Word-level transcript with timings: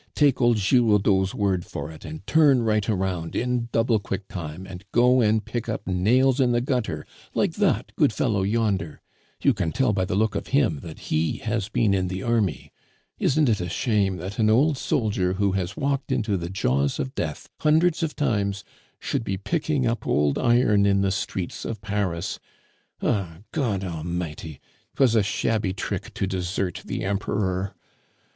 Take 0.15 0.41
old 0.41 0.57
Giroudeau's 0.57 1.35
word 1.35 1.63
for 1.63 1.91
it, 1.91 2.03
and 2.05 2.25
turn 2.25 2.63
right 2.63 2.89
about, 2.89 3.35
in 3.35 3.69
double 3.71 3.99
quick 3.99 4.27
time, 4.27 4.65
and 4.65 4.83
go 4.91 5.21
and 5.21 5.45
pick 5.45 5.69
up 5.69 5.85
nails 5.85 6.39
in 6.39 6.53
the 6.53 6.59
gutter 6.59 7.05
like 7.35 7.53
that 7.57 7.91
good 7.95 8.11
fellow 8.11 8.41
yonder; 8.41 8.99
you 9.43 9.53
can 9.53 9.71
tell 9.71 9.93
by 9.93 10.03
the 10.05 10.15
look 10.15 10.33
of 10.33 10.47
him 10.47 10.79
that 10.79 10.97
he 11.13 11.37
has 11.43 11.69
been 11.69 11.93
in 11.93 12.07
the 12.07 12.23
army. 12.23 12.73
Isn't 13.19 13.47
it 13.47 13.61
a 13.61 13.69
shame 13.69 14.17
that 14.17 14.39
an 14.39 14.49
old 14.49 14.75
soldier 14.75 15.33
who 15.33 15.51
has 15.51 15.77
walked 15.77 16.11
into 16.11 16.35
the 16.35 16.49
jaws 16.49 16.97
of 16.97 17.13
death 17.13 17.47
hundreds 17.59 18.01
of 18.01 18.15
times 18.15 18.63
should 18.97 19.23
be 19.23 19.37
picking 19.37 19.85
up 19.85 20.07
old 20.07 20.39
iron 20.39 20.87
in 20.87 21.01
the 21.01 21.11
streets 21.11 21.63
of 21.63 21.79
Paris? 21.79 22.39
Ah! 23.03 23.41
God 23.51 23.83
A'mighty! 23.83 24.61
'twas 24.95 25.13
a 25.13 25.21
shabby 25.21 25.73
trick 25.73 26.11
to 26.15 26.25
desert 26.25 26.81
the 26.85 27.03
Emperor. 27.05 27.75